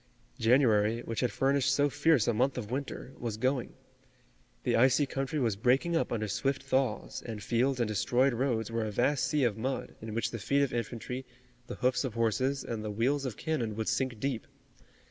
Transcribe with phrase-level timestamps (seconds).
[0.39, 3.73] January, which had furnished so fierce a month of winter, was going.
[4.63, 8.83] The icy country was breaking up under swift thaws, and fields and destroyed roads were
[8.85, 11.23] a vast sea of mud in which the feet of infantry,
[11.67, 14.47] the hoofs of horses and the wheels of cannon would sink deep.